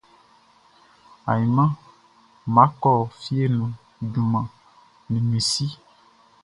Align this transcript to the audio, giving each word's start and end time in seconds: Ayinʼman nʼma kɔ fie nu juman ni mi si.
Ayinʼman 1.31 1.71
nʼma 2.43 2.63
kɔ 2.81 2.91
fie 3.19 3.45
nu 3.57 3.65
juman 4.11 4.45
ni 5.09 5.17
mi 5.29 5.39
si. 5.51 5.65